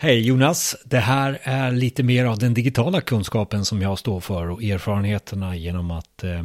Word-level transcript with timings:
Hej 0.00 0.20
Jonas, 0.20 0.76
det 0.84 0.98
här 0.98 1.38
är 1.42 1.70
lite 1.70 2.02
mer 2.02 2.24
av 2.24 2.38
den 2.38 2.54
digitala 2.54 3.00
kunskapen 3.00 3.64
som 3.64 3.82
jag 3.82 3.98
står 3.98 4.20
för 4.20 4.50
och 4.50 4.62
erfarenheterna 4.62 5.56
genom 5.56 5.90
att 5.90 6.24
eh, 6.24 6.42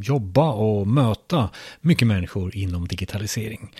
jobba 0.00 0.52
och 0.52 0.86
möta 0.86 1.50
mycket 1.80 2.08
människor 2.08 2.56
inom 2.56 2.88
digitalisering. 2.88 3.70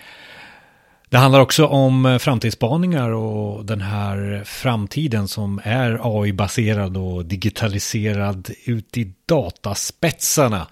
Det 1.08 1.16
handlar 1.16 1.40
också 1.40 1.66
om 1.66 2.06
eh, 2.06 2.18
framtidsspaningar 2.18 3.10
och 3.10 3.64
den 3.64 3.80
här 3.80 4.42
framtiden 4.44 5.28
som 5.28 5.60
är 5.64 6.00
AI-baserad 6.02 6.96
och 6.96 7.24
digitaliserad 7.24 8.50
ut 8.64 8.98
i 8.98 9.12
dataspetsarna. 9.26 10.66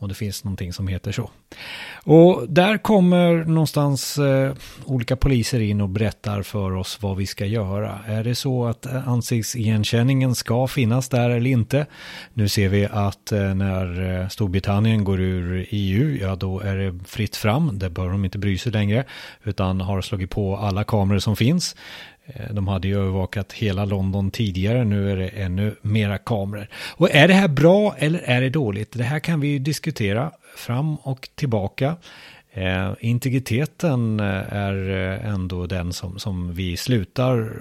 Och 0.00 0.08
det 0.08 0.14
finns 0.14 0.44
någonting 0.44 0.72
som 0.72 0.88
heter 0.88 1.12
så. 1.12 1.30
Och 2.04 2.48
där 2.48 2.78
kommer 2.78 3.44
någonstans 3.44 4.18
eh, 4.18 4.52
olika 4.84 5.16
poliser 5.16 5.60
in 5.60 5.80
och 5.80 5.88
berättar 5.88 6.42
för 6.42 6.76
oss 6.76 6.98
vad 7.00 7.16
vi 7.16 7.26
ska 7.26 7.46
göra. 7.46 7.98
Är 8.06 8.24
det 8.24 8.34
så 8.34 8.66
att 8.66 8.86
eh, 8.86 9.08
ansiktsigenkänningen 9.08 10.34
ska 10.34 10.66
finnas 10.66 11.08
där 11.08 11.30
eller 11.30 11.50
inte? 11.50 11.86
Nu 12.34 12.48
ser 12.48 12.68
vi 12.68 12.86
att 12.90 13.32
eh, 13.32 13.54
när 13.54 14.20
eh, 14.20 14.28
Storbritannien 14.28 15.04
går 15.04 15.20
ur 15.20 15.66
EU, 15.70 16.18
ja 16.20 16.36
då 16.36 16.60
är 16.60 16.76
det 16.76 16.98
fritt 17.04 17.36
fram. 17.36 17.78
Det 17.78 17.90
bör 17.90 18.08
de 18.08 18.24
inte 18.24 18.38
bry 18.38 18.58
sig 18.58 18.72
längre, 18.72 19.04
utan 19.44 19.80
har 19.80 20.00
slagit 20.00 20.30
på 20.30 20.56
alla 20.56 20.84
kameror 20.84 21.18
som 21.18 21.36
finns. 21.36 21.76
Eh, 22.34 22.54
de 22.54 22.68
hade 22.68 22.88
ju 22.88 23.00
övervakat 23.00 23.52
hela 23.52 23.84
London 23.84 24.30
tidigare, 24.30 24.84
nu 24.84 25.10
är 25.10 25.16
det 25.16 25.28
ännu 25.28 25.74
mera 25.82 26.18
kameror. 26.18 26.68
Och 26.96 27.10
är 27.10 27.28
det 27.28 27.34
här 27.34 27.48
bra 27.48 27.94
eller 27.98 28.18
är 28.18 28.40
det 28.40 28.50
dåligt? 28.50 28.92
Det 28.92 29.04
här 29.04 29.18
kan 29.18 29.40
vi 29.40 29.48
ju 29.48 29.58
diskutera 29.58 30.30
fram 30.56 30.96
och 30.96 31.28
tillbaka. 31.34 31.96
Eh, 32.52 32.92
integriteten 33.00 34.20
eh, 34.20 34.52
är 34.52 34.90
eh, 34.90 35.28
ändå 35.28 35.66
den 35.66 35.92
som, 35.92 36.18
som 36.18 36.54
vi 36.54 36.76
slutar 36.76 37.52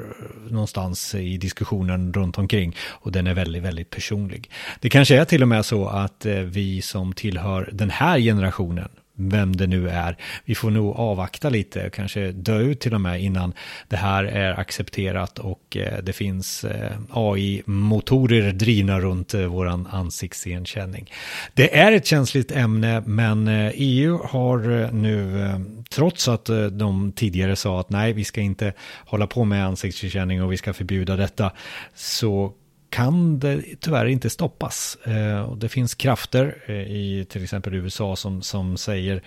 någonstans 0.49 1.15
i 1.15 1.37
diskussionen 1.37 2.13
runt 2.13 2.37
omkring 2.37 2.75
och 2.89 3.11
den 3.11 3.27
är 3.27 3.33
väldigt, 3.33 3.63
väldigt 3.63 3.89
personlig. 3.89 4.51
Det 4.79 4.89
kanske 4.89 5.17
är 5.21 5.25
till 5.25 5.41
och 5.41 5.47
med 5.47 5.65
så 5.65 5.87
att 5.87 6.25
vi 6.25 6.81
som 6.81 7.13
tillhör 7.13 7.69
den 7.73 7.89
här 7.89 8.19
generationen 8.19 8.89
vem 9.19 9.55
det 9.55 9.67
nu 9.67 9.89
är. 9.89 10.17
Vi 10.45 10.55
får 10.55 10.71
nog 10.71 10.95
avvakta 10.95 11.49
lite, 11.49 11.89
kanske 11.89 12.31
dö 12.31 12.59
ut 12.59 12.79
till 12.79 12.93
och 12.93 13.01
med 13.01 13.23
innan 13.23 13.53
det 13.87 13.95
här 13.95 14.23
är 14.23 14.59
accepterat 14.59 15.39
och 15.39 15.77
eh, 15.77 16.03
det 16.03 16.13
finns 16.13 16.63
eh, 16.63 16.91
AI-motorer 17.09 18.51
drivna 18.51 18.99
runt 18.99 19.33
eh, 19.33 19.45
våran 19.45 19.87
ansiktsigenkänning. 19.91 21.11
Det 21.53 21.77
är 21.77 21.91
ett 21.91 22.05
känsligt 22.05 22.51
ämne, 22.51 23.03
men 23.05 23.47
EU 23.73 24.19
har 24.23 24.91
nu, 24.91 25.53
trots 25.89 26.27
att 26.27 26.49
de 26.71 27.11
tidigare 27.11 27.55
sa 27.55 27.79
att 27.79 27.89
nej, 27.89 28.13
vi 28.13 28.23
ska 28.23 28.41
inte 28.41 28.73
hålla 29.05 29.27
på 29.27 29.45
med 29.45 29.65
ansiktsigenkänning 29.65 30.43
och 30.43 30.51
vi 30.51 30.57
ska 30.57 30.73
förbjuda 30.73 31.15
detta, 31.15 31.51
så 31.95 32.53
kan 32.89 33.39
det 33.39 33.63
tyvärr 33.79 34.05
inte 34.05 34.29
stoppas. 34.29 34.97
Eh, 35.05 35.53
det 35.53 35.69
finns 35.69 35.95
krafter 35.95 36.63
eh, 36.65 36.75
i 36.75 37.25
till 37.29 37.43
exempel 37.43 37.73
USA 37.73 38.15
som, 38.15 38.41
som 38.41 38.77
säger 38.77 39.21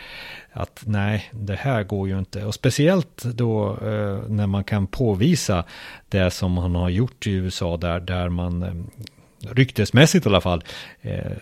att 0.52 0.82
nej, 0.86 1.30
det 1.32 1.56
här 1.56 1.82
går 1.82 2.08
ju 2.08 2.18
inte. 2.18 2.44
Och 2.44 2.54
speciellt 2.54 3.22
då 3.22 3.70
eh, 3.70 4.28
när 4.28 4.46
man 4.46 4.64
kan 4.64 4.86
påvisa 4.86 5.64
det 6.08 6.30
som 6.30 6.52
man 6.52 6.74
har 6.74 6.88
gjort 6.88 7.26
i 7.26 7.30
USA 7.30 7.76
där, 7.76 8.00
där 8.00 8.28
man 8.28 8.86
ryktesmässigt 9.40 10.26
i 10.26 10.28
alla 10.28 10.40
fall, 10.40 10.64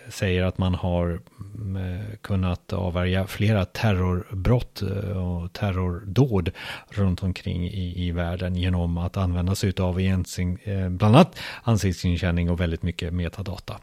säger 0.09 0.43
att 0.43 0.57
man 0.57 0.75
har 0.75 1.19
Eh, 1.59 2.15
kunnat 2.21 2.73
avvärja 2.73 3.27
flera 3.27 3.65
terrorbrott 3.65 4.81
eh, 4.81 5.17
och 5.17 5.53
terrordåd 5.53 6.51
runt 6.89 7.23
omkring 7.23 7.67
i, 7.67 8.07
i 8.07 8.11
världen 8.11 8.55
genom 8.55 8.97
att 8.97 9.17
använda 9.17 9.55
sig 9.55 9.73
av 9.79 9.99
eh, 9.99 10.89
bland 10.89 11.15
annat 11.15 11.39
ansiktsigenkänning 11.63 12.49
och 12.49 12.59
väldigt 12.59 12.83
mycket 12.83 13.13
metadata. 13.13 13.77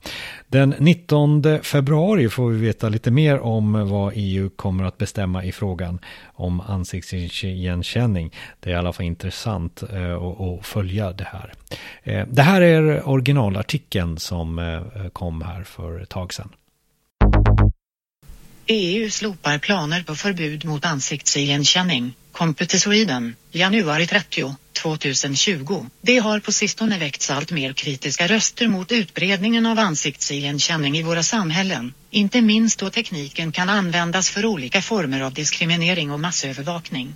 Den 0.48 0.74
19 0.78 1.42
februari 1.62 2.28
får 2.28 2.50
vi 2.50 2.58
veta 2.58 2.88
lite 2.88 3.10
mer 3.10 3.40
om 3.40 3.88
vad 3.88 4.12
EU 4.16 4.50
kommer 4.50 4.84
att 4.84 4.98
bestämma 4.98 5.44
i 5.44 5.52
frågan 5.52 5.98
om 6.26 6.60
ansiktsigenkänning. 6.60 8.34
Det 8.60 8.70
är 8.70 8.74
i 8.74 8.76
alla 8.76 8.92
fall 8.92 9.06
intressant 9.06 9.82
att 9.82 10.66
följa 10.66 11.12
det 11.12 11.28
här. 11.32 11.52
Det 12.26 12.42
här 12.42 12.60
är 12.60 13.08
originalartikeln 13.08 14.18
som 14.18 14.82
kom 15.12 15.42
här 15.42 15.62
för 15.62 16.00
ett 16.00 16.08
tag 16.08 16.34
sedan. 16.34 16.48
EU 18.70 19.10
slopar 19.10 19.58
planer 19.58 20.02
på 20.02 20.14
förbud 20.14 20.64
mot 20.64 20.84
ansiktsigenkänning. 20.84 22.14
Computer 22.32 22.78
Sweden, 22.78 23.36
januari 23.52 24.06
30, 24.06 24.54
2020. 24.72 25.86
Det 26.00 26.18
har 26.18 26.40
på 26.40 26.52
sistone 26.52 26.98
väckts 26.98 27.30
allt 27.30 27.50
mer 27.50 27.72
kritiska 27.72 28.26
röster 28.26 28.68
mot 28.68 28.92
utbredningen 28.92 29.66
av 29.66 29.78
ansiktsigenkänning 29.78 30.98
i 30.98 31.02
våra 31.02 31.22
samhällen. 31.22 31.94
Inte 32.10 32.40
minst 32.40 32.78
då 32.78 32.90
tekniken 32.90 33.52
kan 33.52 33.68
användas 33.68 34.30
för 34.30 34.46
olika 34.46 34.82
former 34.82 35.20
av 35.20 35.34
diskriminering 35.34 36.10
och 36.10 36.20
massövervakning. 36.20 37.14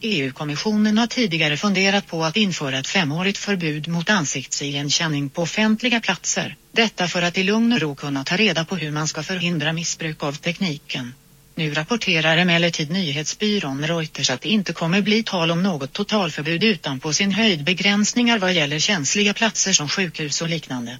EU-kommissionen 0.00 0.98
har 0.98 1.06
tidigare 1.06 1.56
funderat 1.56 2.06
på 2.06 2.24
att 2.24 2.36
införa 2.36 2.78
ett 2.78 2.86
femårigt 2.86 3.38
förbud 3.38 3.88
mot 3.88 4.10
ansiktsigenkänning 4.10 5.28
på 5.28 5.42
offentliga 5.42 6.00
platser. 6.00 6.56
Detta 6.72 7.08
för 7.08 7.22
att 7.22 7.38
i 7.38 7.42
lugn 7.42 7.72
och 7.72 7.80
ro 7.80 7.94
kunna 7.94 8.24
ta 8.24 8.36
reda 8.36 8.64
på 8.64 8.76
hur 8.76 8.90
man 8.90 9.08
ska 9.08 9.22
förhindra 9.22 9.72
missbruk 9.72 10.22
av 10.22 10.32
tekniken. 10.32 11.14
Nu 11.54 11.74
rapporterar 11.74 12.36
emellertid 12.36 12.90
nyhetsbyrån 12.90 13.86
Reuters 13.86 14.30
att 14.30 14.40
det 14.40 14.48
inte 14.48 14.72
kommer 14.72 15.02
bli 15.02 15.22
tal 15.22 15.50
om 15.50 15.62
något 15.62 15.92
totalförbud 15.92 16.64
utan 16.64 17.00
på 17.00 17.12
sin 17.12 17.32
höjd 17.32 17.64
begränsningar 17.64 18.38
vad 18.38 18.52
gäller 18.52 18.78
känsliga 18.78 19.34
platser 19.34 19.72
som 19.72 19.88
sjukhus 19.88 20.42
och 20.42 20.48
liknande. 20.48 20.98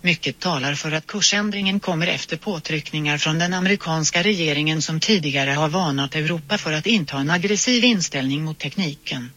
Mycket 0.00 0.40
talar 0.40 0.74
för 0.74 0.92
att 0.92 1.06
kursändringen 1.06 1.80
kommer 1.80 2.06
efter 2.06 2.36
påtryckningar 2.36 3.18
från 3.18 3.38
den 3.38 3.54
amerikanska 3.54 4.22
regeringen 4.22 4.82
som 4.82 5.00
tidigare 5.00 5.50
har 5.50 5.68
varnat 5.68 6.14
Europa 6.14 6.58
för 6.58 6.72
att 6.72 6.86
inta 6.86 7.18
en 7.18 7.30
aggressiv 7.30 7.84
inställning 7.84 8.44
mot 8.44 8.58
tekniken. 8.58 9.30